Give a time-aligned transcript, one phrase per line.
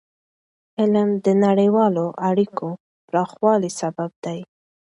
[0.79, 2.67] علم د نړیوالو اړیکو
[3.07, 4.39] پراخوالي سبب دی.